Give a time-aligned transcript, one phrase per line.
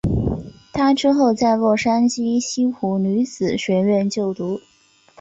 [0.73, 4.59] 她之后在洛杉矶西湖女子学院就读。